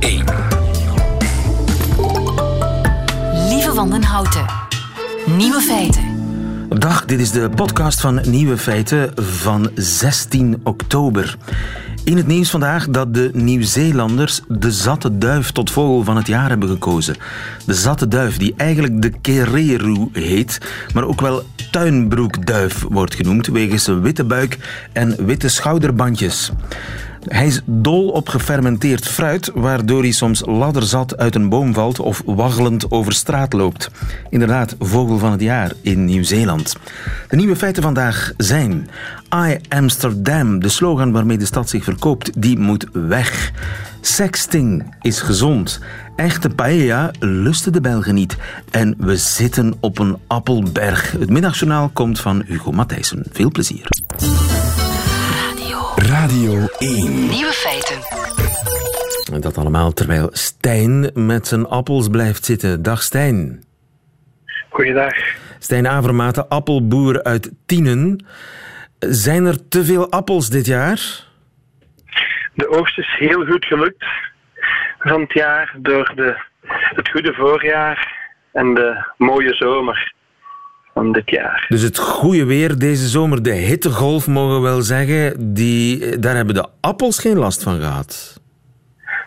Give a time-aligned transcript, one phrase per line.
[0.00, 0.24] 1.
[3.48, 4.44] Lieve Wandenhouten.
[5.36, 6.02] Nieuwe feiten.
[6.68, 11.36] Dag, dit is de podcast van Nieuwe Feiten van 16 oktober.
[12.04, 16.48] In het nieuws vandaag dat de Nieuw-Zeelanders de zatte duif tot vogel van het jaar
[16.48, 17.16] hebben gekozen.
[17.66, 20.60] De zatte duif, die eigenlijk de kereru heet,
[20.94, 24.58] maar ook wel tuinbroekduif wordt genoemd, wegens zijn witte buik
[24.92, 26.52] en witte schouderbandjes.
[27.28, 32.22] Hij is dol op gefermenteerd fruit, waardoor hij soms ladderzat uit een boom valt of
[32.26, 33.90] waggelend over straat loopt.
[34.30, 36.76] Inderdaad, vogel van het jaar in Nieuw-Zeeland.
[37.28, 38.88] De nieuwe feiten vandaag zijn...
[39.34, 43.52] I Amsterdam, de slogan waarmee de stad zich verkoopt, die moet weg.
[44.00, 45.80] Sexting is gezond.
[46.16, 48.36] Echte paella lusten de Belgen niet.
[48.70, 51.12] En we zitten op een appelberg.
[51.12, 53.24] Het middagjournaal komt van Hugo Matthijssen.
[53.32, 53.88] Veel plezier.
[56.28, 57.28] Radio 1.
[57.28, 57.96] Nieuwe feiten.
[59.32, 62.82] En dat allemaal terwijl Stijn met zijn appels blijft zitten.
[62.82, 63.64] Dag Stijn.
[64.68, 65.14] Goeiedag.
[65.58, 68.26] Stijn Avermaten, appelboer uit Tienen.
[68.98, 71.24] Zijn er te veel appels dit jaar?
[72.54, 74.04] De oogst is heel goed gelukt
[74.98, 76.36] van het jaar door de,
[76.68, 80.12] het goede voorjaar en de mooie zomer
[80.98, 81.66] van dit jaar.
[81.68, 86.54] Dus het goede weer deze zomer, de hittegolf mogen we wel zeggen, die, daar hebben
[86.54, 88.40] de appels geen last van gehad.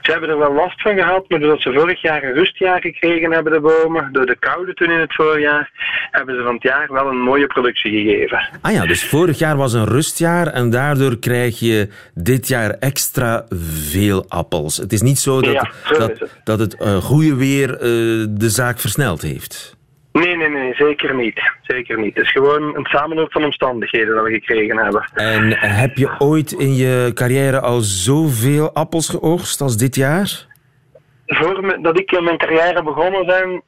[0.02, 3.32] Ze hebben er wel last van gehad, maar doordat ze vorig jaar een rustjaar gekregen
[3.32, 5.72] hebben, de bomen, door de koude toen in het voorjaar,
[6.12, 8.50] hebben ze van het jaar wel een mooie productie gegeven.
[8.62, 13.46] Ah ja, dus vorig jaar was een rustjaar en daardoor krijg je dit jaar extra
[13.90, 14.78] veel appels.
[14.78, 16.40] Het is niet zo dat, Ja, zo dat, het.
[16.44, 17.80] dat het eh, goede weer eh,
[18.30, 19.80] de zaak versneld heeft.
[20.12, 21.42] Nee, nee, nee, zeker niet.
[21.62, 22.16] Zeker niet.
[22.16, 25.10] Het is gewoon een samenloop van omstandigheden dat we gekregen hebben.
[25.14, 30.46] En heb je ooit in je carrière al zoveel appels geoogst als dit jaar?
[31.26, 33.62] Voor me, dat ik in mijn carrière begonnen ben,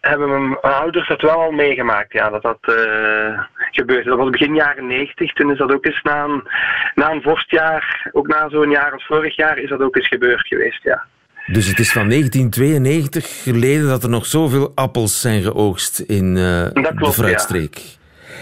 [0.00, 2.12] hebben mijn ouders dat wel al meegemaakt.
[2.12, 3.40] Ja, dat dat eh,
[3.70, 4.08] gebeurde.
[4.08, 5.32] Dat was begin jaren 90.
[5.32, 6.48] Toen is dat ook eens na een,
[6.94, 10.46] na een vorstjaar, ook na zo'n jaar als vorig jaar, is dat ook eens gebeurd
[10.46, 10.82] geweest.
[10.82, 11.04] Ja.
[11.52, 16.66] Dus het is van 1992 geleden dat er nog zoveel appels zijn geoogst in eh,
[16.72, 17.80] klopt, de fruitstreek.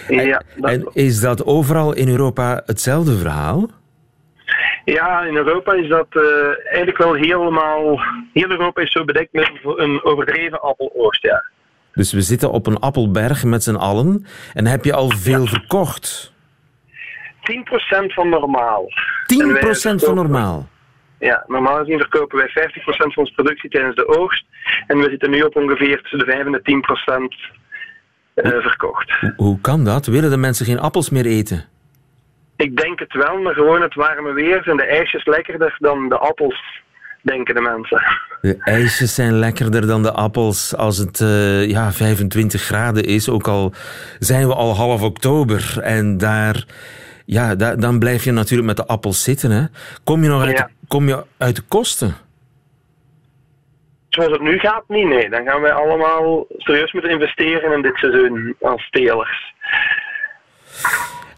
[0.08, 3.70] Ja, dat en is dat overal in Europa hetzelfde verhaal?
[4.84, 6.22] Ja, in Europa is dat eh,
[6.66, 8.00] eigenlijk wel helemaal.
[8.32, 11.22] Heel Europa is zo bedekt met een overdreven appeloogst.
[11.22, 11.44] Ja.
[11.92, 14.26] Dus we zitten op een appelberg met z'n allen.
[14.54, 16.32] En heb je al veel verkocht?
[17.40, 18.84] 10% van normaal.
[18.84, 18.92] 10%
[19.26, 20.68] En wij van normaal.
[21.18, 22.52] Ja, normaal gezien verkopen wij 50%
[22.96, 24.44] van onze productie tijdens de oogst.
[24.86, 27.52] En we zitten nu op ongeveer tussen de 5 en de 10%
[28.34, 29.12] eh, verkocht.
[29.36, 30.06] Hoe- kan dat?
[30.06, 31.64] Willen de mensen geen appels meer eten?
[32.56, 36.18] Ik denk het wel, maar gewoon het warme weer zijn de ijsjes lekkerder dan de
[36.18, 36.62] appels,
[37.22, 38.02] denken de mensen.
[38.40, 43.28] De ijsjes zijn lekkerder dan de appels als het eh, ja, 25 graden is.
[43.28, 43.72] Ook al
[44.18, 45.78] zijn we al half oktober.
[45.82, 46.64] En daar,
[47.26, 49.50] ja, dan blijf je natuurlijk met de appels zitten.
[49.50, 49.64] Hè?
[50.04, 50.68] Kom, je nog uit, Ja.
[50.88, 52.14] kom je uit de kosten?
[54.08, 55.06] Zoals het nu gaat, niet.
[55.06, 59.54] Nee, dan gaan wij allemaal serieus moeten investeren in dit seizoen als telers.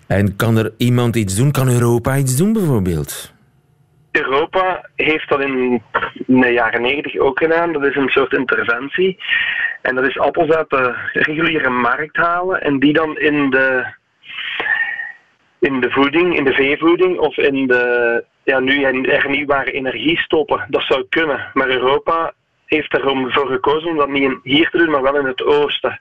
[0.06, 1.50] En kan er iemand iets doen?
[1.52, 3.32] Kan Europa iets doen bijvoorbeeld?
[4.10, 5.82] Europa heeft dat in
[6.26, 7.72] de jaren 90 ook gedaan.
[7.72, 9.18] Dat is een soort interventie.
[9.82, 13.84] En dat is appels uit de reguliere markt halen en die dan in de,
[15.58, 20.66] in de voeding, in de veevoeding of in de ja, nu hernieuwbare energie stoppen.
[20.68, 21.50] Dat zou kunnen.
[21.54, 22.32] Maar Europa
[22.66, 26.00] heeft ervoor gekozen om dat niet hier te doen, maar wel in het oosten.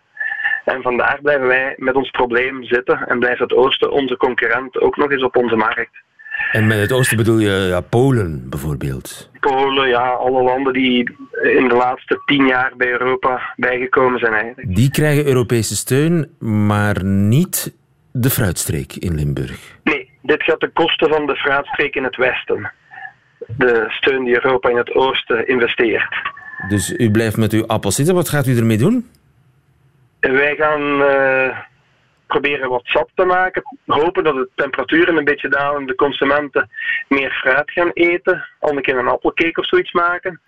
[0.66, 4.98] En vandaar blijven wij met ons probleem zitten en blijft het oosten onze concurrent ook
[4.98, 6.06] nog eens op onze markt.
[6.52, 9.30] En met het oosten bedoel je ja, Polen bijvoorbeeld.
[9.40, 14.76] Polen, ja, alle landen die in de laatste tien jaar bij Europa bijgekomen zijn eigenlijk.
[14.76, 17.76] Die krijgen Europese steun, maar niet
[18.22, 19.60] de fruitstreek in Limburg.
[19.84, 22.72] Nee, dit gaat ten koste van de fruitstreek in het westen.
[23.58, 26.16] De steun die Europa in het oosten investeert.
[26.68, 28.16] Dus u blijft met uw appels zitten.
[28.16, 29.10] Wat gaat u ermee doen?
[30.20, 31.58] En wij gaan eh,
[32.28, 33.62] proberen wat sap te maken.
[33.86, 36.70] Hopen dat de temperaturen een beetje dalen en de consumenten
[37.08, 38.48] meer fruit gaan eten.
[38.60, 40.40] Al een keer een appelcake of zoiets maken.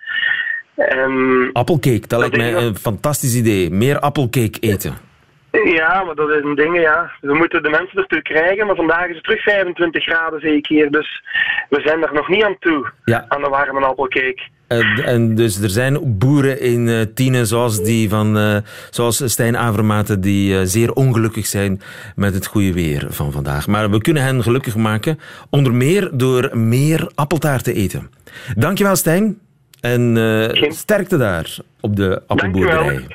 [0.75, 3.69] En Appelcake, dat lijkt mij een fantastisch idee.
[3.69, 4.91] Meer appelcake eten.
[4.91, 5.08] Ja,
[5.51, 7.11] maar dat is een ding, ja.
[7.21, 10.91] We moeten de mensen ertoe krijgen, maar vandaag is het terug 25 graden hier.
[10.91, 11.23] Dus
[11.69, 13.25] we zijn er nog niet aan toe, Ja.
[13.27, 14.41] aan de warme appelcake.
[14.67, 18.57] En, en dus er zijn boeren in eh Tienen zoals, die van, eh,
[18.89, 21.81] zoals Stijn Avermaten die eh, zeer ongelukkig zijn
[22.15, 23.67] met het goede weer van vandaag.
[23.67, 25.19] Maar we kunnen hen gelukkig maken,
[25.49, 28.09] onder meer door meer appeltaart te eten.
[28.55, 29.39] Dankjewel Stijn.
[29.81, 33.05] En uh, sterkte daar op de appelboerderij.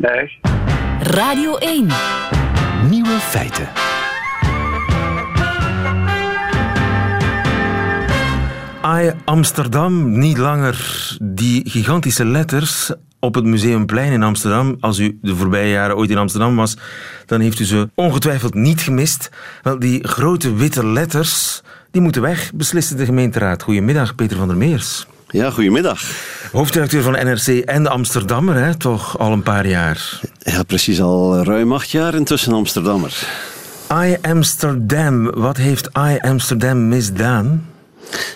[0.00, 0.30] Dag.
[1.00, 1.86] Radio 1.
[2.90, 3.68] Nieuwe feiten.
[8.84, 14.76] I Amsterdam, niet langer die gigantische letters op het Museumplein in Amsterdam.
[14.80, 16.76] Als u de voorbije jaren ooit in Amsterdam was,
[17.26, 19.30] dan heeft u ze ongetwijfeld niet gemist.
[19.62, 23.62] Wel, die grote witte letters, die moeten weg, besliste de gemeenteraad.
[23.62, 25.06] Goedemiddag, Peter van der Meers.
[25.30, 26.02] Ja, goedemiddag.
[26.52, 28.74] Hoofdredacteur van NRC en de Amsterdammer, hè?
[28.74, 30.20] toch al een paar jaar?
[30.38, 33.28] Ja, precies al ruim acht jaar intussen Amsterdammer.
[33.92, 37.66] I Amsterdam, wat heeft I Amsterdam misdaan?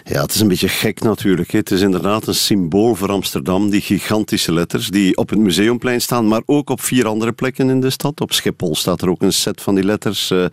[0.04, 1.50] Ja, het is een beetje gek natuurlijk.
[1.50, 6.28] Het is inderdaad een symbool voor Amsterdam, die gigantische letters die op het Museumplein staan,
[6.28, 8.20] maar ook op vier andere plekken in de stad.
[8.20, 10.30] Op Schiphol staat er ook een set van die letters.
[10.30, 10.44] Uh,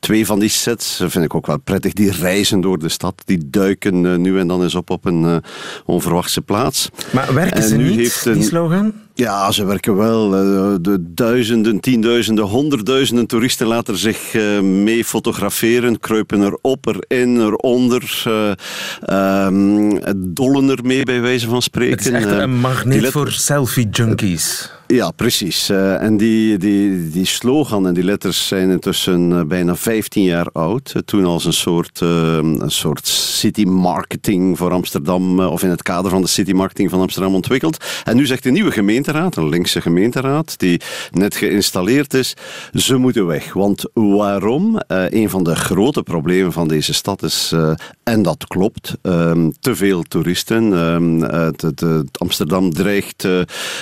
[0.00, 1.92] twee van die sets vind ik ook wel prettig.
[1.92, 5.22] Die reizen door de stad, die duiken uh, nu en dan eens op op een
[5.22, 5.36] uh,
[5.84, 6.88] onverwachte plaats.
[7.10, 8.34] Maar werken en ze nu niet, heeft een...
[8.34, 8.92] die slogan?
[9.16, 10.36] Ja, ze werken wel.
[10.36, 18.24] Eh, de duizenden, tienduizenden, honderdduizenden toeristen laten zich uh, mee fotograferen, kruipen erop, erin, eronder,
[18.28, 21.96] uh, um, dollen ermee bij wijze van spreken.
[21.96, 24.70] Het is echt een magneet voor selfie-junkies.
[24.86, 25.70] Ja, precies.
[25.70, 30.46] Uh, en die, die, die slogan en die letters zijn intussen uh, bijna 15 jaar
[30.52, 30.92] oud.
[30.96, 36.10] Uh, toen als een soort, een soort city marketing voor Amsterdam, of in het kader
[36.10, 37.84] van de city marketing van Amsterdam ontwikkeld.
[38.04, 42.34] En nu zegt de nieuwe gemeenteraad, een linkse gemeenteraad, die net geïnstalleerd is,
[42.72, 43.52] ze moeten weg.
[43.52, 44.82] Want waarom?
[44.86, 47.54] een van de grote problemen van deze stad is,
[48.02, 50.72] en dat klopt, ehm, te veel toeristen.
[50.72, 53.28] Ehm, Amsterdam dreigt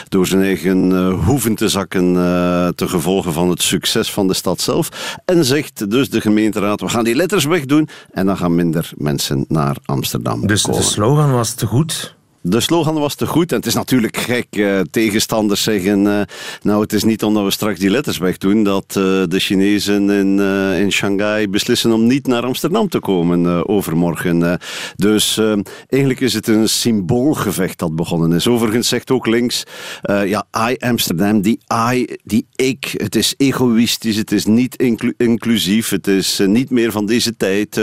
[0.09, 0.92] door zijn eigen uh,
[1.25, 4.89] hoeven te zakken uh, te gevolgen van het succes van de stad zelf.
[5.25, 9.45] En zegt dus de gemeenteraad, we gaan die letters wegdoen en dan gaan minder mensen
[9.49, 10.81] naar Amsterdam Dus komen.
[10.81, 12.15] de slogan was te goed?
[12.45, 14.47] De slogan was te goed en het is natuurlijk gek.
[14.51, 16.21] Uh, tegenstanders zeggen, uh,
[16.63, 20.41] nou het is niet omdat we straks die letters wegdoen dat uh, de Chinezen in,
[20.79, 24.59] in Shanghai beslissen om niet naar Amsterdam te komen overmorgen.
[24.97, 25.41] dus
[25.89, 28.47] eigenlijk is het een symboolgevecht dat begonnen is.
[28.47, 29.63] Overigens zegt ook links,
[30.03, 31.59] ja, I Amsterdam, die
[31.93, 36.93] I, die ik, het is egoïstisch, het is niet inclu inclusief, het is niet meer
[36.93, 37.81] van deze tijd.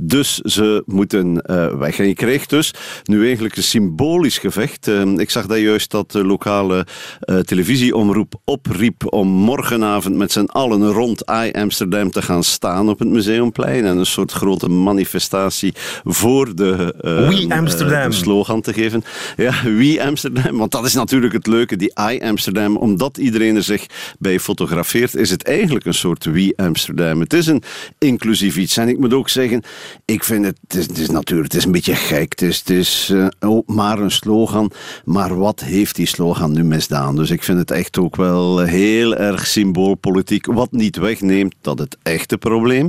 [0.00, 1.42] dus ze moeten
[1.78, 1.98] weg.
[1.98, 2.74] En je krijgt dus
[3.04, 4.88] nu eigenlijk een symbool symbolisch gevecht.
[4.88, 6.86] Ehm, ik zag dat juist dat de lokale
[7.24, 12.98] uh, televisieomroep opriep om morgenavond met z'n allen rond I Amsterdam te gaan staan op
[12.98, 15.74] het Museumplein en een soort grote manifestatie
[16.04, 18.12] voor de, uh, We Amsterdam.
[18.12, 19.04] Slogan te geven.
[19.36, 23.62] Ja, We Amsterdam, want dat is natuurlijk het leuke, die I Amsterdam, omdat iedereen er
[23.62, 23.86] zich
[24.18, 27.20] bij fotografeert, is het eigenlijk een soort We Amsterdam.
[27.20, 27.62] Het is een
[27.98, 28.76] inclusief iets.
[28.76, 29.62] En ik moet ook zeggen,
[30.04, 32.30] ik vind het, het is, het is natuurlijk, het is een beetje gek.
[32.30, 34.70] Het is, het is oh, maar een slogan.
[35.04, 37.16] Maar wat heeft die slogan nu misdaan?
[37.16, 40.46] Dus ik vind het echt ook wel heel erg symboolpolitiek.
[40.46, 42.88] Wat niet wegneemt dat het echte probleem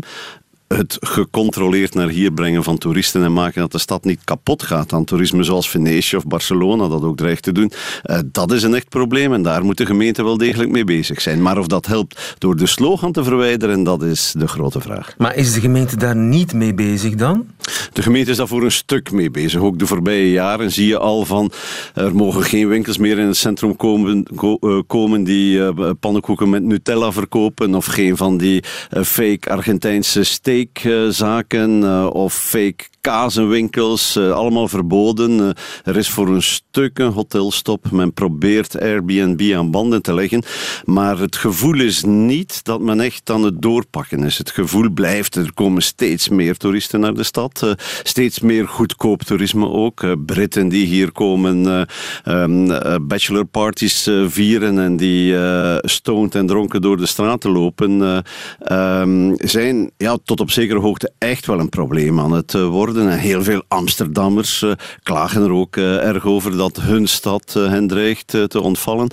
[0.77, 4.93] het gecontroleerd naar hier brengen van toeristen en maken dat de stad niet kapot gaat
[4.93, 7.71] aan toerisme zoals Venetië of Barcelona dat ook dreigt te doen.
[8.05, 11.21] Uh, dat is een echt probleem en daar moet de gemeente wel degelijk mee bezig
[11.21, 11.41] zijn.
[11.41, 15.13] Maar of dat helpt door de slogan te verwijderen, dat is de grote vraag.
[15.17, 17.45] Maar is de gemeente daar niet mee bezig dan?
[17.93, 19.61] De gemeente is daar voor een stuk mee bezig.
[19.61, 21.51] Ook de voorbije jaren zie je al van
[21.93, 24.23] er mogen geen winkels meer in het centrum komen,
[24.59, 28.63] eh, komen die uh, pannenkoeken met Nutella verkopen of geen van die
[29.03, 30.23] fake Argentijnse
[30.61, 35.55] steak zaken uh, of fake kazenwinkels, uh, allemaal verboden.
[35.83, 37.91] Er is voor een stuk een hotelstop.
[37.91, 40.43] Men probeert Airbnb aan banden te leggen.
[40.85, 44.37] Maar het gevoel is niet dat men echt aan het doorpakken is.
[44.37, 47.75] Het gevoel blijft, er komen steeds meer toeristen naar de stad.
[48.03, 50.25] Steeds meer goedkoop toerisme ook.
[50.25, 51.87] Britten die hier komen
[52.25, 52.67] um,
[53.07, 55.35] bachelorparties vieren en die
[55.81, 58.23] stoned en dronken door de straten lopen,
[58.71, 63.09] um, zijn ja, tot op zekere hoogte echt wel een probleem aan het worden.
[63.09, 64.71] En heel veel Amsterdammers uh,
[65.03, 69.09] klagen er ook uh, erg over dat hun stad hen dreigt te ontvallen.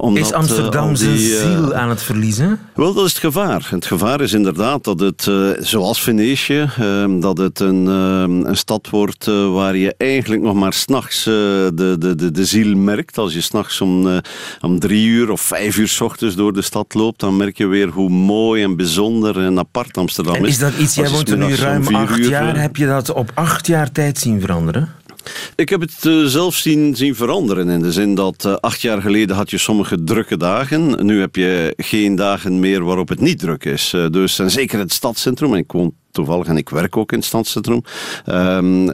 [0.00, 2.58] Omdat, is Amsterdam zijn ziel aan het verliezen?
[2.74, 3.66] Wel, dat is het gevaar.
[3.70, 6.68] Het gevaar is inderdaad dat het, zoals Venetië,
[7.20, 12.30] dat het een, een stad wordt waar je eigenlijk nog maar s'nachts de, de, de,
[12.30, 13.18] de ziel merkt.
[13.18, 14.20] Als je s'nachts om,
[14.60, 17.66] om drie uur of vijf uur s ochtends door de stad loopt, dan merk je
[17.66, 20.48] weer hoe mooi en bijzonder en apart Amsterdam en is.
[20.48, 23.66] Is iets, jij woont er nu ruim acht uur, jaar, heb je dat op acht
[23.66, 24.88] jaar tijd zien veranderen?
[25.56, 27.68] Ik heb het uh, zelf zien, zien veranderen.
[27.68, 31.06] In de zin dat uh, acht jaar geleden had je sommige drukke dagen.
[31.06, 33.92] Nu heb je geen dagen meer waarop het niet druk is.
[33.92, 35.52] Uh, dus, en zeker het stadscentrum.
[35.52, 37.82] En ik woon toevallig, en ik werk ook in het stadscentrum,
[38.26, 38.90] um,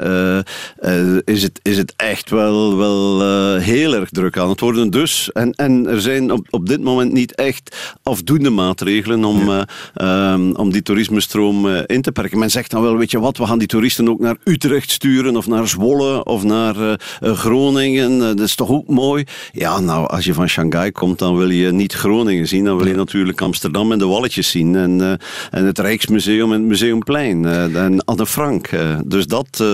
[1.25, 3.21] is, het, is het echt wel, wel
[3.59, 4.91] heel erg druk aan het worden.
[4.91, 10.57] Dus, en, en er zijn op, op dit moment niet echt afdoende maatregelen om, um,
[10.57, 12.39] om die toerismestroom in te perken.
[12.39, 15.37] Men zegt dan wel, weet je wat, we gaan die toeristen ook naar Utrecht sturen,
[15.37, 18.19] of naar Zwolle, of naar Groningen.
[18.19, 19.25] dat is toch ook mooi?
[19.53, 22.87] Ja, nou, als je van Shanghai komt, dan wil je niet Groningen zien, dan wil
[22.87, 24.77] je natuurlijk Amsterdam en de Walletjes zien.
[24.77, 25.19] En,
[25.51, 26.69] en het Rijksmuseum en het
[27.09, 27.75] Museumplein.
[27.75, 28.69] en Anne Frank.
[29.05, 29.65] dus, dat,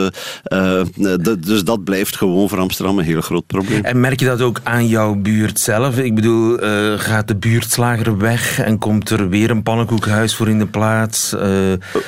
[1.38, 3.84] dus dat blijft gewoon voor Amsterdam een heel groot probleem.
[3.84, 5.98] En merk je dat ook aan jouw buurt zelf?
[5.98, 6.58] Ik bedoel,
[6.96, 11.34] gaat de buurtslager weg en komt er weer een pannenkoekhuis voor in de plaats?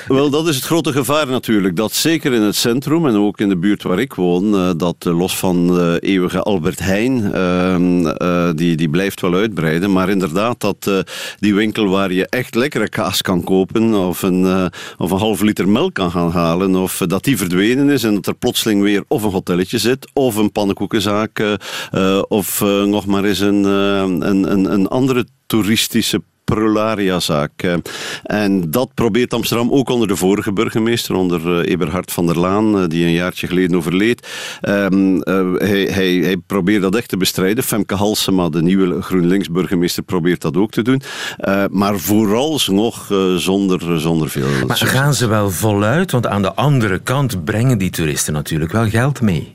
[0.08, 1.76] Wel, dat is het grote gevaar natuurlijk.
[1.76, 5.38] Dat zeker in het centrum en ook in de buurt waar ik woon, dat los
[5.38, 9.92] van de eeuwige Albert Heijn, ehm, die, die blijft wel uitbreiden.
[9.92, 11.04] Maar inderdaad, dat
[11.38, 15.68] die winkel waar je echt lekkere kaas kan kopen of een, of een halve liter
[15.68, 19.22] melk kan gaan halen, of dat die verdwenen is en dat er plotseling weer of
[19.22, 24.72] een hotelletje zit, of een pannenkoekenzaak, uh, of uh, nog maar eens een, een, een,
[24.72, 26.22] een andere toeristische
[26.54, 27.52] prularia-zaak.
[27.56, 27.74] Eh,
[28.22, 32.78] en dat probeert Amsterdam ook onder de vorige burgemeester, onder eh, Eberhard van der Laan,
[32.78, 34.28] eh, die een jaartje geleden overleed.
[34.60, 35.18] Ehm,
[35.54, 37.64] hij, hij, hij, probeert dat echt te bestrijden.
[37.64, 41.02] Femke Halsema, de nieuwe GroenLinks-burgemeester, probeert dat ook te doen.
[41.70, 44.46] maar vooralsnog zonder, zonder veel.
[44.66, 46.10] Maar gaan ze wel voluit?
[46.10, 49.52] Want aan de andere kant brengen die toeristen natuurlijk wel geld mee.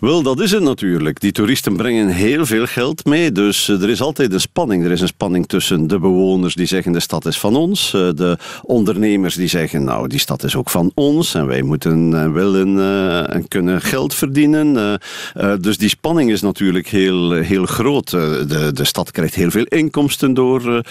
[0.00, 1.20] Wel, dat is het natuurlijk.
[1.20, 3.32] Die toeristen brengen heel veel geld mee.
[3.32, 4.84] Dus er is altijd een spanning.
[4.84, 7.94] Er is een spanning tussen de bewoners bewoners die zeggen de stad is van ons.
[7.94, 12.14] Eh, de ondernemers die zeggen nou die stad is ook van ons en wij moeten
[12.14, 14.98] en willen eh, en kunnen geld verdienen.
[15.34, 18.10] Eh, dus die spanning is natuurlijk heel, heel groot.
[18.10, 20.82] de, de stad krijgt heel veel inkomsten door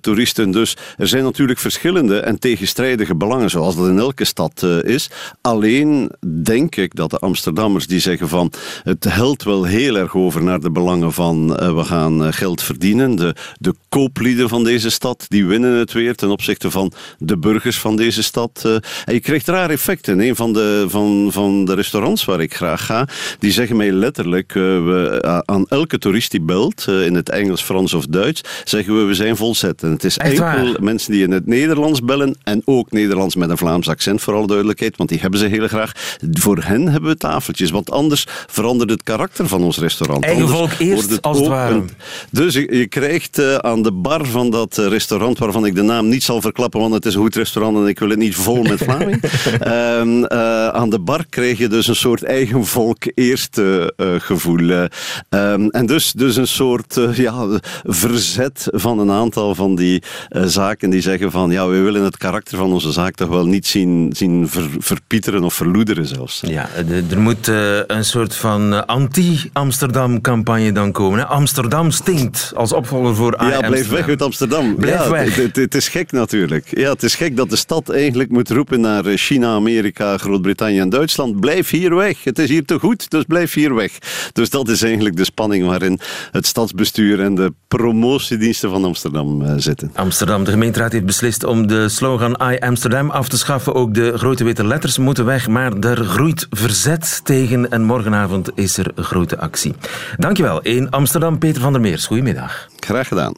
[0.00, 0.50] toeristen.
[0.50, 5.10] Dus er zijn natuurlijk verschillende en tegenstrijdige belangen zoals dat in elke stad is.
[5.40, 6.10] Alleen
[6.42, 10.60] denk ik dat de Amsterdammers die zeggen van het helpt wel heel erg over naar
[10.60, 13.16] de belangen van we gaan geld verdienen.
[13.16, 17.78] De, de kooplieden van deze stad, die winnen het weer ten opzichte van de burgers
[17.78, 18.62] van deze stad.
[18.64, 18.72] Eh,
[19.04, 20.20] en je krijgt raar effecten.
[20.20, 23.08] Een van de, van, van de restaurants waar ik graag ga,
[23.38, 27.62] die zeggen mij letterlijk, uh, we, uh, aan elke toerist die belt, in het Engels,
[27.62, 29.82] Frans of Duits, zeggen we, we zijn volzet.
[29.82, 30.82] En het is Echt enkel waar?
[30.82, 34.46] mensen die in het Nederlands bellen, en ook Nederlands met een Vlaams accent, voor alle
[34.46, 35.92] duidelijkheid, want die hebben ze heel graag.
[36.32, 40.24] Voor hen hebben we tafeltjes, want anders verandert het karakter van ons restaurant.
[40.24, 41.82] Eigen volk eerst, als het ware.
[42.30, 46.08] dus je, je krijgt aan de bar van dat eh, restaurant waarvan ik de naam
[46.08, 48.62] niet zal verklappen, want het is een goed restaurant en ik wil het niet vol
[48.62, 49.22] met Vlaming.
[49.66, 50.26] um,
[50.80, 54.70] aan de bar kreeg je dus een soort eigen volk eerste uh, gevoel.
[54.70, 57.46] Um, en dus, dus een soort ja,
[57.84, 62.58] verzet van een aantal van die zaken die zeggen van ja, we willen het karakter
[62.58, 66.42] van onze zaak toch wel niet zien, zien ver, verpieteren of verloederen zelfs.
[66.46, 66.68] Ja,
[67.10, 67.46] er moet
[67.86, 71.18] een soort van anti-Amsterdam-campagne dan komen.
[71.18, 71.26] Hè?
[71.26, 74.47] Amsterdam stinkt als opvolger voor Ja, blijf weg uit Amsterdam.
[74.48, 75.34] Blijf ja, weg.
[75.34, 76.78] Het, het, is gek natuurlijk.
[76.78, 80.78] Ja, het is gek dat de stad eigenlijk moet roepen naar eh, China, Amerika, Groot-Brittannië
[80.78, 81.40] en Duitsland.
[81.40, 82.24] Blijf hier weg.
[82.24, 83.92] Het is hier te goed, dus blijf hier weg.
[84.32, 86.00] Dus dat is eigenlijk de spanning waarin
[86.30, 89.90] het stadsbestuur en de promotiediensten van Amsterdam uh, zitten.
[89.94, 93.74] Amsterdam, de gemeenteraad heeft beslist om de slogan I Amsterdam af te schaffen.
[93.74, 98.76] Ook de grote witte letters moeten weg, maar er groeit verzet tegen en morgenavond is
[98.76, 99.74] er een grote actie.
[100.16, 100.60] Dankjewel.
[100.60, 102.06] In Amsterdam, Peter van der Meers.
[102.06, 102.68] Goedemiddag.
[102.76, 103.34] Graag gedaan.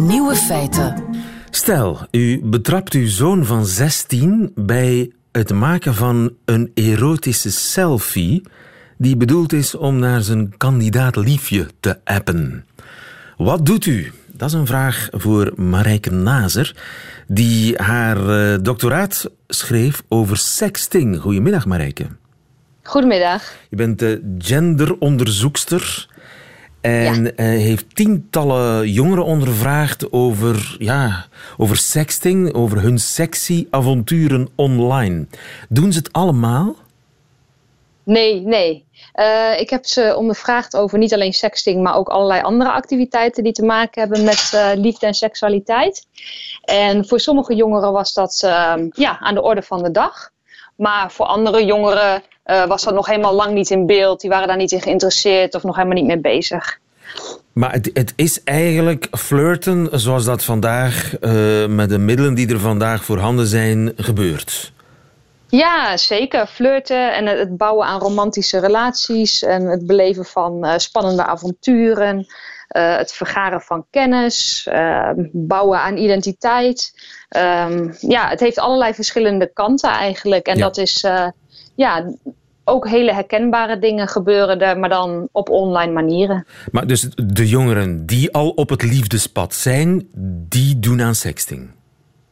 [0.00, 1.04] Nieuwe feiten.
[1.50, 8.42] Stel, u betrapt uw zoon van 16 bij het maken van een erotische selfie
[8.98, 12.64] die bedoeld is om naar zijn kandidaat liefje te appen.
[13.36, 14.12] Wat doet u?
[14.26, 16.76] Dat is een vraag voor Marijke Nazer,
[17.26, 21.18] die haar uh, doctoraat schreef over sexting.
[21.20, 22.06] Goedemiddag, Marijke.
[22.82, 23.52] Goedemiddag.
[23.70, 26.08] Je bent de genderonderzoekster
[26.80, 27.44] en ja.
[27.44, 35.26] heeft tientallen jongeren ondervraagd over, ja, over sexting, over hun sexy avonturen online.
[35.68, 36.76] Doen ze het allemaal?
[38.02, 38.84] Nee, nee.
[39.14, 43.52] Uh, ik heb ze ondervraagd over niet alleen sexting, maar ook allerlei andere activiteiten die
[43.52, 46.06] te maken hebben met uh, liefde en seksualiteit.
[46.64, 50.30] En voor sommige jongeren was dat uh, ja, aan de orde van de dag.
[50.76, 54.20] Maar voor andere jongeren uh, was dat nog helemaal lang niet in beeld.
[54.20, 56.78] Die waren daar niet in geïnteresseerd of nog helemaal niet mee bezig.
[57.52, 62.60] Maar het, het is eigenlijk flirten zoals dat vandaag uh, met de middelen die er
[62.60, 64.72] vandaag voorhanden zijn gebeurt.
[65.48, 66.46] Ja, zeker.
[66.46, 72.26] Flirten en het bouwen aan romantische relaties en het beleven van uh, spannende avonturen.
[72.68, 74.68] eh, het vergaren van kennis,
[75.32, 76.92] bouwen aan identiteit.
[77.28, 80.46] Ehm, ja, het heeft allerlei verschillende kanten eigenlijk.
[80.46, 80.62] En Ja.
[80.62, 81.26] dat is eh,
[81.74, 82.12] ja,
[82.70, 86.46] ook hele herkenbare dingen gebeuren maar dan op online manieren.
[86.72, 90.08] Maar dus de jongeren die al op het liefdespad zijn,
[90.48, 91.70] die doen aan sexting.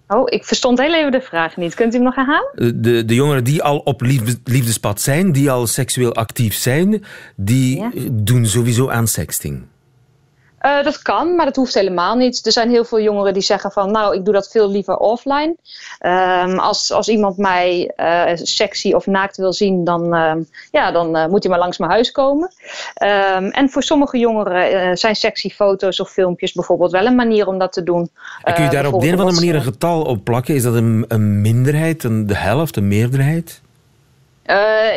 [0.09, 1.75] Oh, ik verstond heel even de vraag niet.
[1.75, 2.51] Kunt u hem nog herhalen?
[2.55, 7.05] Eh, De, de jongeren die al op liefde- liefdespad zijn, die al seksueel actief zijn,
[7.37, 7.91] die Ja.
[8.13, 9.63] doen sowieso aan sexting.
[10.59, 12.47] Eh, dat kan, maar dat hoeft helemaal niet.
[12.47, 15.57] Er zijn heel veel jongeren die zeggen van, nou, ik doe dat veel liever offline.
[15.99, 21.17] Ehm, als, als iemand mij eh, sexy of naakt wil zien, dan, ehm, ja, dan
[21.17, 22.53] eh, moet hij maar langs mijn huis komen.
[22.95, 27.59] Ehm, en voor sommige jongeren zijn sexy foto's of filmpjes bijvoorbeeld wel een manier om
[27.59, 28.11] dat te doen.
[28.43, 30.55] En kun je daar op de een of andere manier een getal op plakken?
[30.55, 33.61] Is dat een, een minderheid, een, de helft, een meerderheid?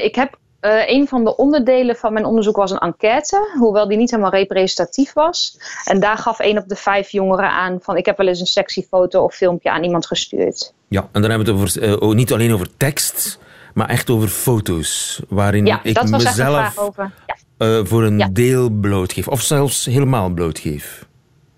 [0.02, 3.98] Ik heb eh, een van de onderdelen van mijn onderzoek was een enquête, hoewel die
[3.98, 5.58] niet helemaal representatief was.
[5.86, 8.46] En daar gaf één op de vijf jongeren aan van ik heb wel eens een
[8.46, 10.74] sexy foto of filmpje aan iemand gestuurd.
[10.88, 13.40] Ja, en dan hebben we het over, eh, niet alleen over tekst,
[13.74, 15.22] maar echt over foto's.
[15.30, 16.76] Waarin Ja, ik mezelf.
[16.98, 17.12] Ja.
[17.58, 18.28] eh, voor een Ja.
[18.32, 19.28] deel blootgeef.
[19.28, 21.06] Of zelfs helemaal blootgeef.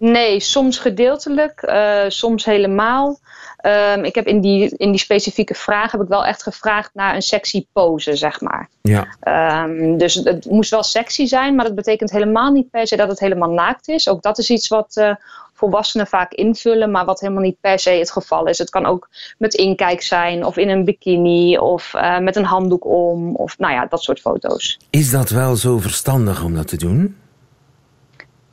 [0.04, 3.20] Nee, soms gedeeltelijk, eh, soms helemaal.
[3.58, 7.16] Ehm, ik heb in die, in die specifieke vraag heb ik wel echt gevraagd naar
[7.16, 8.70] een sexy pose, zeg maar.
[8.82, 9.08] Ja.
[9.20, 13.08] Ehm, dus het moest wel sexy zijn, maar dat betekent helemaal niet per se dat
[13.08, 14.10] het helemaal naakt is.
[14.10, 15.16] Ook dat is iets wat eh,
[15.54, 18.58] volwassenen vaak invullen, maar wat helemaal niet per se het geval is.
[18.58, 22.86] Het kan ook met inkijk zijn, of in een bikini, of eh, met een handdoek
[22.86, 24.80] om, of nou ja, dat soort foto's.
[24.90, 27.22] Is dat wel zo verstandig om dat te doen?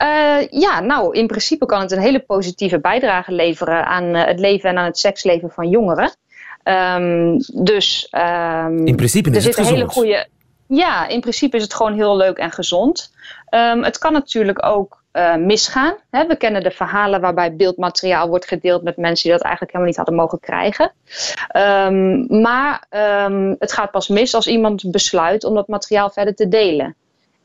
[0.01, 4.39] Eh, ja, nou, in principe kan het een hele positieve bijdrage leveren aan eh, het
[4.39, 6.11] leven en aan het seksleven van jongeren.
[6.63, 10.27] Ehm, dus ehm, In principe er is het een hele goede.
[10.67, 13.13] Ja, in principe is het gewoon heel leuk en gezond.
[13.49, 15.95] Ehm, het kan natuurlijk ook eh, misgaan.
[16.11, 16.27] Hè?
[16.27, 19.97] We kennen de verhalen waarbij beeldmateriaal wordt gedeeld met mensen die dat eigenlijk helemaal niet
[19.97, 20.93] hadden mogen krijgen.
[22.43, 22.87] Maar
[23.59, 26.97] het gaat pas mis als iemand besluit om dat materiaal verder te delen.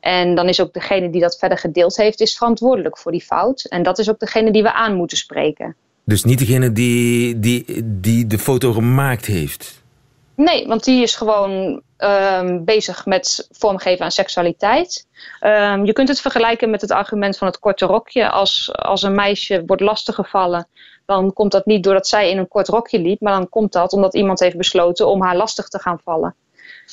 [0.06, 3.64] En dan is ook degene die dat verder gedeeld heeft, is verantwoordelijk voor die fout.
[3.64, 5.76] En dat is ook degene die we aan moeten spreken.
[6.04, 9.84] Dus niet degene die, die, die de foto gemaakt heeft.
[10.36, 15.08] Nee, want die is gewoon ehm, bezig met vormgeven aan seksualiteit.
[15.40, 18.30] Ehm, je kunt het vergelijken met het argument van het korte rokje.
[18.30, 20.68] Als, als een meisje wordt lastiggevallen,
[21.06, 23.94] dan komt dat niet doordat zij in een kort rokje liep, maar dan komt dat
[23.94, 26.36] omdat iemand heeft besloten om haar lastig te gaan vallen.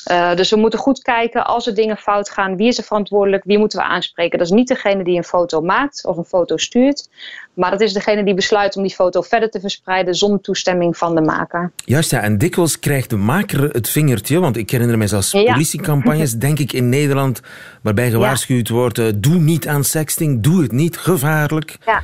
[0.05, 2.57] Eh, dus we moeten goed kijken als er dingen fout gaan.
[2.57, 3.45] Wie is er verantwoordelijk?
[3.45, 4.39] Wie moeten we aanspreken?
[4.39, 7.09] Dat is niet degene die een foto maakt of een foto stuurt.
[7.55, 11.15] Maar dat is degene die besluit om die foto verder te verspreiden zonder toestemming van
[11.15, 11.73] de maker.
[11.85, 15.53] Juist ja, en dikwijls krijgt de maker het vingertje, want ik herinner me zelfs Ja.
[15.53, 17.41] politiecampagnes, denk ik, in Nederland,
[17.83, 21.77] waarbij gewaarschuwd wordt, eh, doe niet aan sexting, doe het niet, gevaarlijk.
[21.87, 22.03] Ja.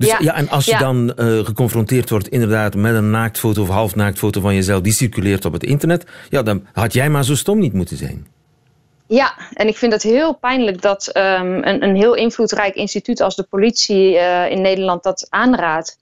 [0.00, 0.34] Dus ja, Ja.
[0.34, 0.78] en als je Ja.
[0.78, 5.52] dan eh, geconfronteerd wordt inderdaad met een naaktfoto of halfnaaktfoto van jezelf, die circuleert op
[5.52, 8.26] het internet, ja, dan had jij maar zo stom niet moeten zijn.
[9.06, 13.36] Ja, en ik vind het heel pijnlijk dat ehm, een, een heel invloedrijk instituut als
[13.36, 15.98] de politie eh, in Nederland dat aanraadt.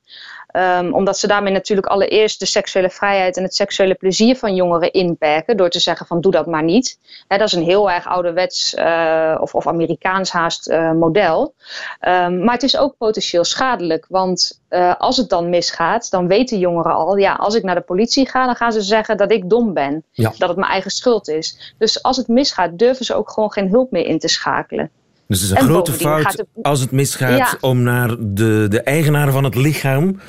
[0.59, 4.93] Ehm, omdat ze daarmee natuurlijk allereerst de seksuele vrijheid en het seksuele plezier van jongeren
[4.93, 5.57] inperken.
[5.57, 6.99] Door te zeggen van doe dat maar niet.
[7.29, 11.55] Dat is een heel erg ouderwets eh, of, of Amerikaans haast eh, model.
[12.01, 14.07] Ehm, maar het is ook potentieel schadelijk.
[14.09, 17.17] Want eh, als het dan misgaat, dan weten jongeren al...
[17.17, 20.05] ja, als ik naar de politie ga, dan gaan ze zeggen dat ik dom ben.
[20.13, 20.33] Ja.
[20.39, 21.75] Dat het mijn eigen schuld is.
[21.79, 24.91] Dus als het misgaat, durven ze ook gewoon geen hulp meer in te schakelen.
[25.29, 27.57] Dus het is een En grote fout het- als het misgaat Ja.
[27.61, 30.21] om naar de, de eigenaar van het lichaam,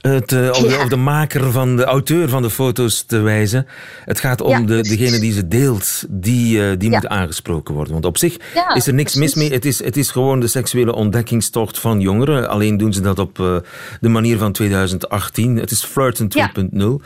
[0.00, 3.66] eh, te, of, de, maker van de auteur van de foto's te wijzen.
[4.04, 6.96] Het gaat om Ja, de, degene die ze deelt, die, eh, die Ja.
[6.96, 7.92] moet aangesproken worden.
[7.92, 8.36] Want op zich
[8.74, 9.52] is er niks mis mee.
[9.52, 12.48] Het is, het is gewoon de seksuele ontdekkingstocht van jongeren.
[12.48, 13.56] Alleen doen ze dat op eh,
[14.00, 15.56] de manier van 2018.
[15.56, 17.02] Het is flirten 2.0.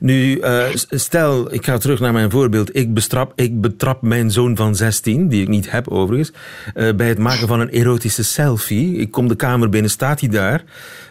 [0.00, 2.76] Nu, eh, stel, ik ga terug naar mijn voorbeeld.
[2.76, 6.32] Ik, bestrap, ik betrap mijn zoon van 16, die ik niet heb overigens,
[6.74, 8.96] eh, bij het maken van een erotische selfie.
[8.96, 10.64] Ik kom de kamer binnen, staat hij daar,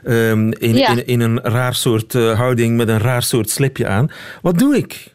[0.05, 0.89] ehm, in, Ja.
[0.89, 4.11] in, in een raar soort eh, houding met een raar soort slipje aan.
[4.41, 5.13] Wat doe ik?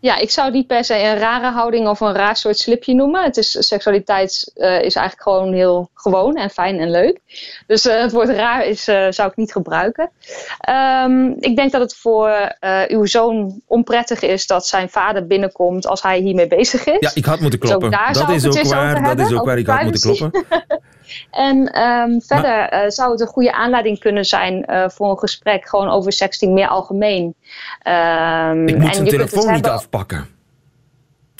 [0.00, 3.24] Ja, ik zou niet per se een rare houding of een raar soort slipje noemen.
[3.24, 7.20] Het is, seksualiteit eh, is eigenlijk gewoon heel gewoon en fijn en leuk.
[7.66, 10.10] Dus eh, het woord raar is, zou ik niet gebruiken.
[10.58, 12.54] Ehm, ik denk dat het voor
[12.88, 16.96] uw zoon onprettig is dat zijn vader binnenkomt als hij hiermee bezig is.
[17.00, 17.90] Ja, ik had moeten Dus kloppen.
[17.90, 19.16] dat is ook waar.
[19.16, 19.58] Dat is ook waar.
[19.58, 20.44] Ik had moeten kloppen.
[21.30, 25.68] En ehm, verder eh, zou het een goede aanleiding kunnen zijn eh, voor een gesprek
[25.68, 27.34] gewoon over sexting meer algemeen.
[27.82, 30.26] Ehm, Ik en moet zijn telefoon niet hebben- afpakken.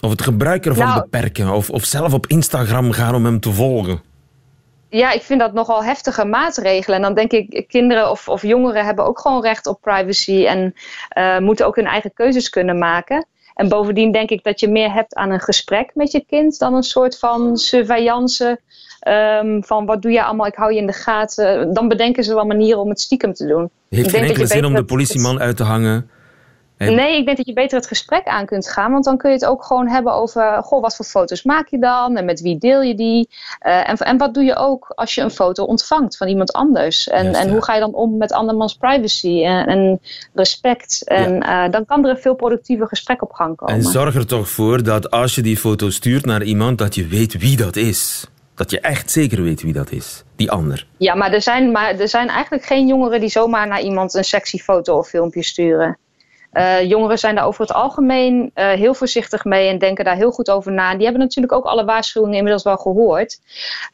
[0.01, 1.01] Of het gebruik ervan Nou.
[1.01, 1.49] beperken.
[1.53, 4.03] Of, of zelf op Instagram gaan om hem te volgen.
[4.89, 6.97] ja, ik vind dat nogal heftige maatregelen.
[6.97, 10.75] En dan denk ik, kinderen of, of jongeren hebben ook gewoon recht op privacy en
[11.19, 13.27] uh, moeten ook hun eigen keuzes kunnen maken.
[13.55, 16.75] En bovendien denk ik dat je meer hebt aan een gesprek met je kind dan
[16.75, 18.61] een soort van surveillance.
[19.09, 21.75] Um, van wat doe je allemaal, ik hou je in de gaten.
[21.75, 23.71] Dan bedenken ze wel manieren om het stiekem te doen.
[23.89, 26.11] Heeft geen enkele zin om de politieman uit te hangen.
[26.79, 28.93] Nee, ik denk dat je beter het gesprek aan kunt gaan.
[28.93, 30.63] Want dan kun je het ook gewoon hebben over...
[30.63, 32.17] Goh, wat voor foto's maak je dan?
[32.17, 33.29] En met wie deel je die?
[33.67, 37.09] Uh, en, en wat doe je ook als je een foto ontvangt van iemand anders?
[37.09, 40.01] En, en hoe ga je dan om met andermans privacy en, en
[40.35, 41.05] respect?
[41.05, 41.65] En ja.
[41.67, 43.75] uh, dan kan er een veel productiever gesprek op gang komen.
[43.75, 46.79] En zorg er toch voor dat als je die foto stuurt naar iemand...
[46.79, 48.27] dat je weet wie dat is.
[48.55, 50.87] Dat je echt zeker weet wie dat is, die ander.
[50.97, 54.25] Ja, maar er zijn, maar er zijn eigenlijk geen jongeren die zomaar naar iemand een
[54.25, 55.99] sexy foto of filmpje sturen.
[56.53, 60.31] Uh, jongeren zijn daar over het algemeen uh, heel voorzichtig mee en denken daar heel
[60.31, 60.95] goed over na.
[60.95, 63.41] Die hebben natuurlijk ook alle waarschuwingen inmiddels wel gehoord.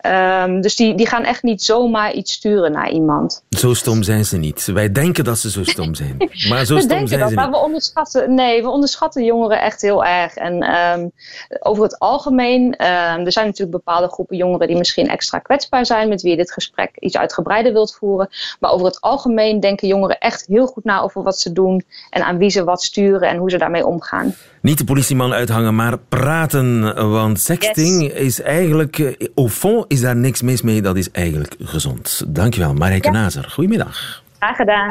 [0.06, 3.44] Um, dus die, die gaan echt niet zomaar iets sturen naar iemand.
[3.60, 4.64] Zo stom zijn ze niet.
[4.66, 6.16] Wij denken dat ze zo stom zijn.
[6.48, 7.54] Maar zo we stom zijn dat, ze maar niet.
[7.54, 10.34] we onderschatten, nee, we onderschatten jongeren echt heel erg.
[10.34, 11.12] En um,
[11.60, 16.08] over het algemeen, um, er zijn natuurlijk bepaalde groepen jongeren die misschien extra kwetsbaar zijn,
[16.08, 18.28] met wie je dit gesprek iets uitgebreider wilt voeren.
[18.60, 22.24] Maar over het algemeen denken jongeren echt heel goed na over wat ze doen en
[22.24, 24.34] aan wie ze wat sturen en hoe ze daarmee omgaan.
[24.62, 26.94] Niet de politieman uithangen, maar praten.
[27.10, 28.12] Want sexting yes.
[28.12, 30.82] is eigenlijk, au fond is daar niks mis mee.
[30.82, 32.24] Dat is eigenlijk gezond.
[32.28, 33.12] Dankjewel, Marijke ja.
[33.12, 33.50] Nazer.
[33.50, 34.22] Goedemiddag.
[34.38, 34.88] Graag gedaan.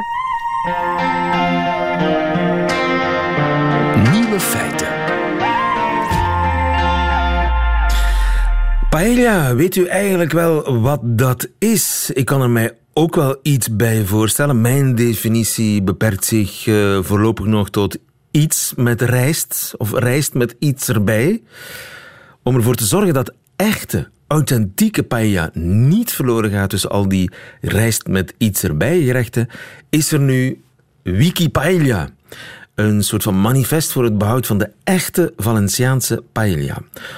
[4.11, 4.87] Nieuwe feiten.
[8.89, 12.11] Paella, weet u eigenlijk wel wat dat is?
[12.13, 14.61] Ik kan er mij ook wel iets bij voorstellen.
[14.61, 17.97] Mijn definitie beperkt zich uh, voorlopig nog tot
[18.31, 21.41] iets met rijst, of rijst met iets erbij.
[22.43, 28.07] Om ervoor te zorgen dat echte, authentieke paella niet verloren gaat tussen al die rijst
[28.07, 29.47] met iets erbij gerechten,
[29.89, 30.61] is er nu
[31.03, 32.09] Wiki Paella.
[32.75, 36.77] Een soort van manifest voor het behoud van de echte Valenciaanse paella.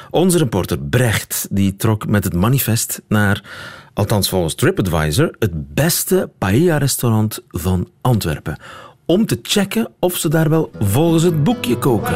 [0.10, 3.44] Onze reporter Brecht die trok met het manifest naar,
[3.94, 8.58] althans volgens TripAdvisor, het beste paella-restaurant van Antwerpen.
[9.12, 12.14] Om te checken of ze daar wel volgens het boekje koken.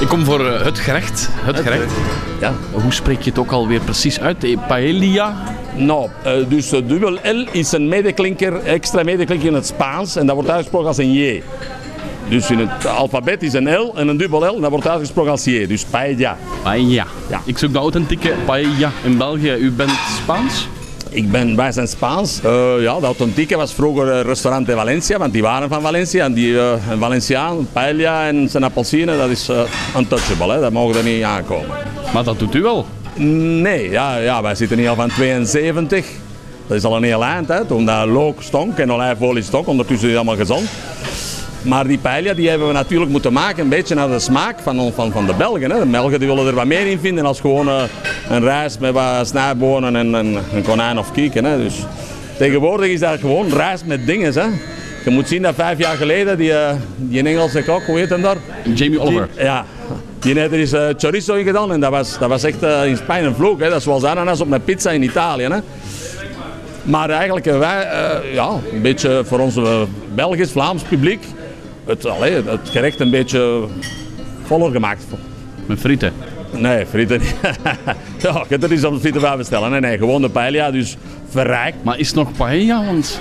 [0.00, 1.28] Ik kom voor uh, het gerecht.
[1.32, 1.92] Het gerecht.
[2.40, 2.52] Ja.
[2.72, 4.66] Hoe spreek je het ook alweer precies uit?
[4.66, 5.34] Paella?
[5.76, 10.26] Nou, uh, dus uh, dubbel L is een medeklinker, extra medeklinker in het Spaans en
[10.26, 11.42] dat wordt uitgesproken als een J.
[12.34, 15.30] Dus in het alfabet is een L en een dubbel L en dat wordt uitgesproken
[15.30, 15.66] als J.
[15.66, 16.36] Dus paella.
[16.62, 17.06] Paella.
[17.28, 17.40] Ja.
[17.44, 19.52] Ik zoek de authentieke paella in België.
[19.52, 20.68] U bent Spaans?
[21.10, 22.40] Ik ben, wij zijn Spaans.
[22.44, 26.24] Uh, ja, de authentieke was vroeger uh, restaurant in Valencia, want die waren van Valencia.
[26.24, 29.50] En die uh, een Valenciaan, paella en zijn appelsine, dat is
[29.96, 30.52] untouchable.
[30.52, 30.60] Hè?
[30.60, 31.76] Dat mogen er niet aankomen.
[32.12, 32.86] Maar dat doet u wel?
[33.16, 36.06] Nee, ja, ja, wij zitten hier al van 72.
[36.66, 39.66] Dat is al een heel eind, hè, toen dat look stonk en olijfolie stonk.
[39.66, 40.68] Ondertussen is het allemaal gezond.
[41.64, 44.92] Maar die paella die hebben we natuurlijk moeten maken een beetje naar de smaak van,
[44.94, 45.70] van, van de Belgen.
[45.70, 45.78] Hè.
[45.78, 47.82] De Belgen die willen er wat meer in vinden als gewoon uh,
[48.30, 51.44] een rijst met wat snijbonen en een, een konijn of kieken.
[51.44, 51.58] Hè.
[51.58, 51.74] Dus
[52.38, 54.32] tegenwoordig is dat gewoon rijst met dingen.
[54.32, 54.46] Hè.
[55.04, 58.08] Je moet zien dat vijf jaar geleden die, uh, die een Engelse kok, hoe heet
[58.08, 58.36] hem daar?
[58.74, 59.28] Jamie Oliver.
[59.34, 59.64] Die, ja,
[60.18, 62.86] die heeft er eens uh, chorizo in gedaan en dat was, dat was echt uh,
[62.86, 63.60] in Spanje een vloek.
[63.60, 63.68] Hè.
[63.68, 65.42] Dat is zoals ananas op een pizza in Italië.
[65.42, 65.58] Hè.
[66.82, 69.58] Maar eigenlijk wij uh, ja, een beetje voor ons
[70.14, 71.24] Belgisch, Vlaams publiek
[71.86, 73.64] het, allee, het gerecht een beetje
[74.42, 75.04] voller gemaakt.
[75.66, 76.12] Met frieten?
[76.50, 77.34] Nee, frieten niet.
[78.22, 79.70] ja, je kunt er niet op frieten bij bestellen.
[79.70, 80.96] Nee, nee, gewoon de paella, dus
[81.28, 81.76] verrijkt.
[81.82, 82.84] Maar is het nog paella?
[82.84, 83.20] Want...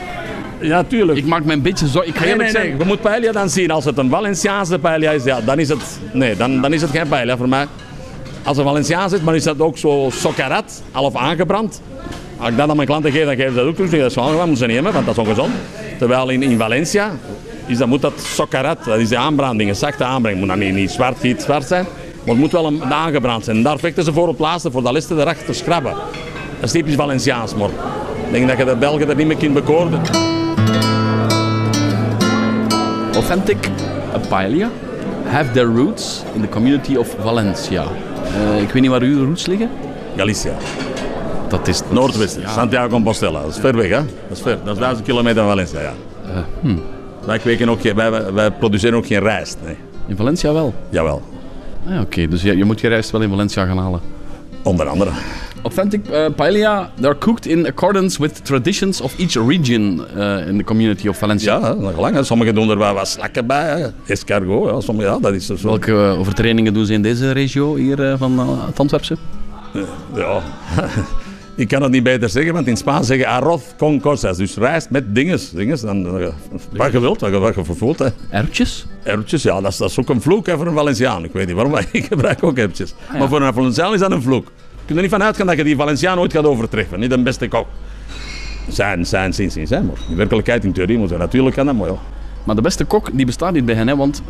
[0.59, 1.17] Ja, tuurlijk.
[1.17, 1.99] Ik maak me een beetje zo.
[1.99, 2.69] Ik ga nee, nee, zeggen.
[2.69, 2.79] nee.
[2.79, 3.71] Je moet paella dan zien.
[3.71, 5.99] Als het een Valenciaanse paella is, ja, dan is het...
[6.13, 7.67] Nee, dan, dan is het geen paella voor mij.
[8.43, 11.81] Als het Valenciaans is, maar is dat ook zo sokkarat, half aangebrand.
[12.37, 13.91] Als ik dat aan mijn klanten geef, dan geef ik dat ook terug.
[13.91, 15.53] Dat is gewoon, dat moeten ze hebben, want dat is ongezond.
[15.97, 17.11] Terwijl in, in Valencia
[17.65, 20.39] is dat, moet dat sokkarat, dat is de aanbranding, een zachte aanbranding.
[20.39, 21.85] moet dan niet, niet zwart, giet zwart zijn,
[22.19, 23.57] maar het moet wel een, aangebrand zijn.
[23.57, 25.93] En daar vechten ze voor op het laatste, voor dat liste erachter te schrabben.
[26.59, 27.69] Dat is typisch Valenciaans, maar
[28.25, 30.01] ik denk dat je de Belgen er niet meer kunt bekoorden.
[33.13, 33.69] Authentic
[34.29, 34.69] paella
[35.25, 37.83] have their roots in the community of Valencia.
[37.83, 39.69] Uh, ik weet niet waar uw roots liggen.
[40.17, 40.53] Galicia.
[41.49, 42.47] Dat is Noordwesten, ja.
[42.47, 43.41] Santiago Compostela.
[43.41, 43.95] Dat is ver weg, hè?
[44.27, 44.57] Dat is ver.
[44.63, 45.93] Dat is duizend kilometer van Valencia, ja.
[46.25, 46.81] Uh, hmm.
[47.25, 49.57] Wij, kweken ook geen, wij, wij, produceren ook geen rijst.
[49.65, 49.75] Nee.
[50.07, 50.73] In Valencia wel?
[50.89, 51.21] Jawel.
[51.87, 52.27] Ah, Oké, okay.
[52.27, 53.99] dus je, je moet je rijst wel in Valencia gaan halen?
[54.63, 55.11] Onder andere.
[55.61, 60.63] authentic uh, paella, they're cooked in accordance with traditions of each region uh, in the
[60.63, 61.59] community of Valencia.
[61.59, 62.25] Ja, lang.
[62.25, 63.79] Sommigen doen er wel wat slakken bij.
[63.79, 63.87] hè.
[64.05, 65.55] Escargot, ja, sommige, ja, dat is zo.
[65.61, 69.17] Welke uh, overtrainingen doen ze in deze regio hier van het Antwerpse?
[70.15, 70.41] Ja,
[71.55, 74.37] ik kan het niet beter zeggen, want in Spaans zeggen arroz con cosas.
[74.37, 75.49] Dus rijst met dinges.
[75.49, 76.27] dinges dan, uh,
[76.71, 77.99] wat je wilt, wat je, wat je vervoelt.
[77.99, 78.07] Hè.
[78.29, 78.85] Erwtjes?
[79.03, 81.23] Erwtjes, ja, dat is, dat is ook een vloek hè, voor een Valenciaan.
[81.23, 82.93] Ik weet niet waarom, maar ik gebruik ook erwtjes.
[83.11, 83.17] ja.
[83.17, 84.45] Maar voor een Valenciaan is dat een vloek.
[84.45, 86.99] Je kunt er niet van uitgaan dat je die Valenciaan ooit gaat overtreffen.
[86.99, 87.67] Niet de beste kok.
[88.67, 89.85] Zijn, zijn, zien, zien, zijn.
[89.85, 91.97] Maar in werkelijkheid, in theorie, moet je natuurlijk dat, maar ja.
[92.43, 94.21] Maar de beste kok die bestaat niet bij hen, hè, want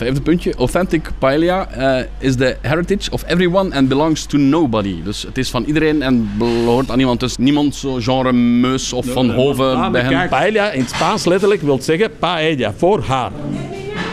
[0.00, 5.02] vijfde puntje, authentic paella uh, is the heritage of everyone and belongs to nobody.
[5.04, 7.20] Dus het is van iedereen en behoort aan niemand.
[7.20, 10.28] Dus niemand zo genre Meus of Van Hoven Ja, bij hen.
[10.28, 13.30] paella in het Spaans letterlijk wil zeggen paella, voor haar.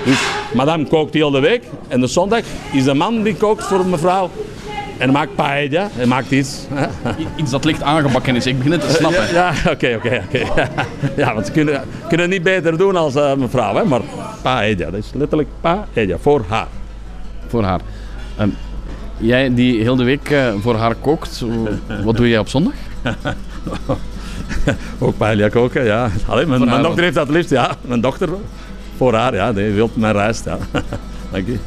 [0.05, 0.19] Dus
[0.53, 4.29] madame kookt heel de week en de zondag is de man die kookt voor mevrouw.
[4.97, 6.67] En maakt paella, en maakt iets.
[7.35, 8.45] Iets dat licht aangebakken is.
[8.45, 9.33] Ik begin het te snappen.
[9.33, 10.45] Ja, oké, oké, oké.
[11.21, 13.83] Ja, want ze kunnen, kunnen het niet beter doen als eh, mevrouw, hè?
[13.83, 14.01] maar
[14.41, 16.67] paella, dat is letterlijk paella, voor haar.
[17.47, 17.79] Voor haar.
[18.37, 18.49] Ehm,
[19.17, 21.43] jij die heel de week eh, voor haar kookt,
[22.03, 22.73] wat doe jij op zondag?
[24.99, 26.09] Ook paella koken, ja.
[26.27, 27.75] Allee, mijn, dochter heeft dat liefst, ja.
[27.81, 28.29] Mijn dochter,
[28.97, 29.53] voor haar, ja.
[29.53, 30.57] Die wil mijn rijst, ja.
[31.31, 31.57] Dank je.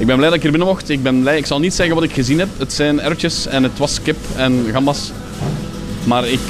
[0.00, 0.88] Ik ben blij dat ik hier binnen mocht.
[0.88, 1.38] Ik ben blij.
[1.38, 2.48] Ik zal niet zeggen wat ik gezien heb.
[2.56, 5.12] Het zijn erwtjes en het was kip en gambas.
[6.06, 6.40] Maar ik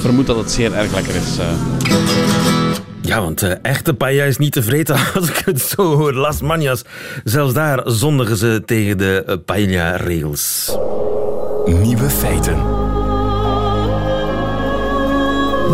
[0.00, 1.38] vermoed dat het zeer erg lekker is.
[1.38, 1.46] eh.
[3.02, 6.12] Ja, want uh, echte paella is niet te vreten als ik het zo hoor.
[6.12, 6.82] Las Manias,
[7.24, 10.76] zelfs daar zondigen ze tegen de uh, paella-regels.
[11.66, 12.56] Nieuwe feiten.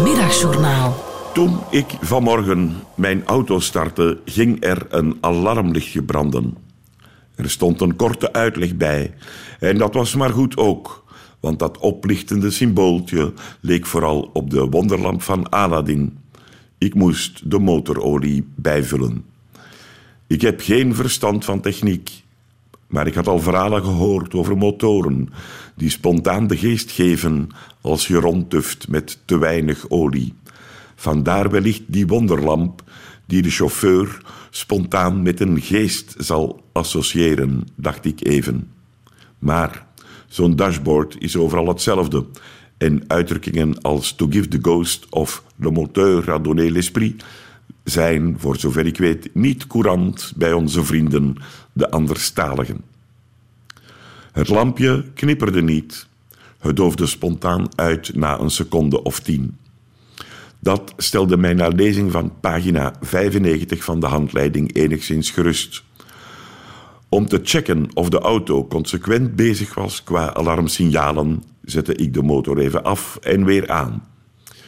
[0.02, 1.04] Middagjournaal.
[1.34, 6.56] Toen ik vanmorgen mijn auto startte, ging er een alarmlichtje branden.
[7.36, 9.14] Er stond een korte uitleg bij.
[9.60, 11.04] En dat was maar goed ook,
[11.40, 16.18] want dat oplichtende symbooltje leek vooral op de wonderlamp van Aladdin.
[16.78, 19.24] Ik moest de motorolie bijvullen.
[20.26, 22.10] Ik heb geen verstand van techniek,
[22.86, 25.28] maar ik had al verhalen gehoord over motoren
[25.74, 27.48] die spontaan de geest geven
[27.80, 30.34] als je rondtuft met te weinig olie.
[30.94, 32.82] Vandaar wellicht die wonderlamp
[33.26, 34.20] die de chauffeur
[34.50, 38.70] spontaan met een geest zal associëren, dacht ik even.
[39.38, 39.86] Maar
[40.26, 42.26] zo'n dashboard is overal hetzelfde.
[42.78, 47.24] En uitdrukkingen als to give the ghost of le moteur a donné l'esprit
[47.84, 51.36] zijn, voor zover ik weet, niet courant bij onze vrienden,
[51.72, 52.80] de anderstaligen.
[54.32, 56.06] Het lampje knipperde niet.
[56.58, 59.56] Het doofde spontaan uit na een seconde of tien.
[60.58, 65.84] Dat stelde mij na lezing van pagina 95 van de handleiding enigszins gerust.
[67.08, 72.58] Om te checken of de auto consequent bezig was qua alarmsignalen, zette ik de motor
[72.58, 74.08] even af en weer aan.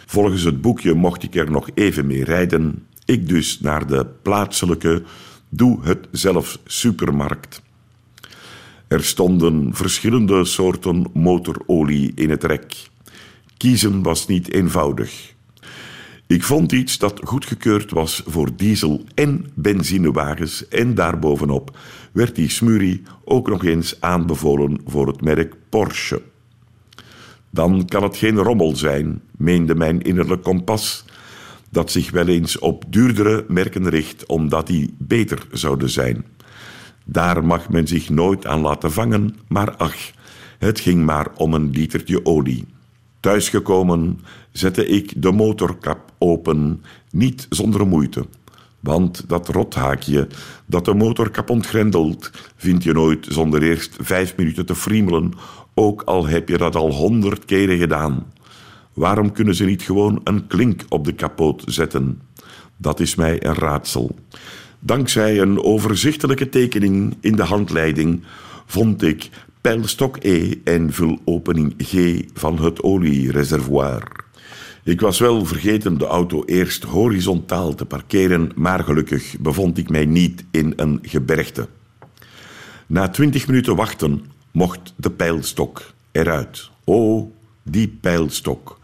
[0.07, 2.87] Volgens het boekje mocht ik er nog even mee rijden.
[3.05, 5.03] Ik dus naar de plaatselijke
[5.49, 7.63] Doe het zelf supermarkt.
[8.89, 12.89] Er stonden verschillende soorten motorolie in het rek.
[13.57, 15.35] Kiezen was niet eenvoudig.
[16.29, 21.79] Ik vond iets dat goedgekeurd was voor diesel- en benzinewagens en daarbovenop
[22.13, 26.23] werd die smurrie ook nog eens aanbevolen voor het merk Porsche.
[27.51, 31.05] Dan kan het geen rommel zijn, meende mijn innerlijk kompas,
[31.71, 36.25] dat zich wel eens op duurdere merken richt omdat die beter zouden zijn.
[37.05, 39.97] Daar mag men zich nooit aan laten vangen, maar ach,
[40.59, 42.65] het ging maar om een litertje olie.
[43.21, 44.21] Thuisgekomen
[44.59, 48.27] zette ik de motorkap open, niet zonder moeite.
[48.81, 50.29] Want dat rothaakje
[50.67, 55.33] dat de motorkap ontgrendelt, vind je nooit zonder eerst vijf minuten te friemelen,
[55.75, 58.27] ook al heb je dat al honderd keren gedaan.
[58.93, 62.21] Waarom kunnen ze niet gewoon een klink op de kapot zetten?
[62.77, 64.15] Dat is mij een raadsel.
[64.79, 68.23] Dankzij een overzichtelijke tekening in de handleiding
[68.67, 74.27] vond ik pijlstok E en vulopening G van het oliereservoir.
[74.89, 80.07] Ik was wel vergeten de auto eerst horizontaal te parkeren, maar gelukkig bevond ik mij
[80.07, 81.69] niet in een gebergte.
[82.87, 86.71] Na twintig minuten wachten mocht de pijlstok eruit.
[86.85, 87.31] O,
[87.63, 88.79] die pijlstok.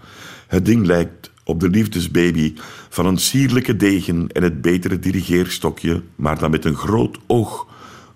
[0.46, 2.54] Het ding lijkt op de liefdesbaby
[2.88, 7.66] van een sierlijke degen en het betere dirigeerstokje, maar dan met een groot oog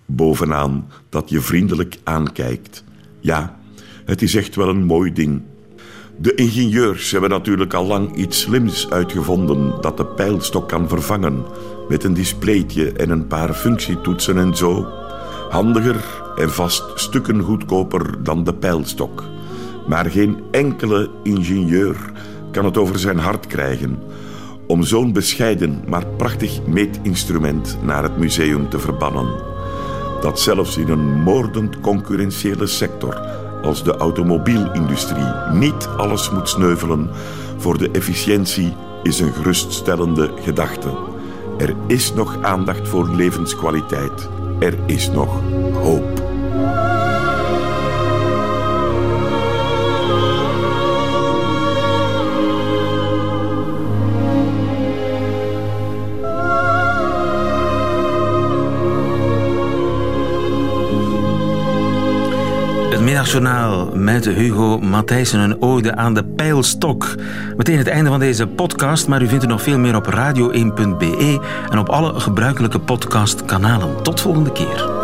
[0.05, 2.83] bovenaan dat je vriendelijk aankijkt.
[3.19, 3.59] Ja,
[4.05, 5.41] het is echt wel een mooi ding.
[6.21, 11.45] De ingenieurs hebben natuurlijk al lang iets slims uitgevonden dat de pijlstok kan vervangen,
[11.89, 14.87] met een displaytje en een paar functietoetsen en zo.
[15.49, 19.23] Handiger en vast stukken goedkoper dan de pijlstok.
[19.87, 22.11] Maar geen enkele ingenieur
[22.51, 23.99] kan het over zijn hart krijgen
[24.67, 29.27] om zo'n bescheiden maar prachtig meetinstrument naar het museum te verbannen.
[30.21, 37.09] Dat zelfs in een moordend concurrentiële sector als de automobielindustrie niet alles moet sneuvelen
[37.57, 40.89] voor de efficiëntie is een geruststellende gedachte.
[41.57, 44.29] Er is nog aandacht voor levenskwaliteit.
[44.59, 45.41] Er is nog
[45.73, 46.19] hoop.
[63.19, 67.15] Middagjournaal met Hugo Matthijssen, een ode aan de pijlstok.
[67.57, 71.39] Meteen het einde van deze podcast, maar u vindt er nog veel meer op radio1.be
[71.69, 74.03] en op alle gebruikelijke podcastkanalen.
[74.03, 74.98] Tot volgende keer.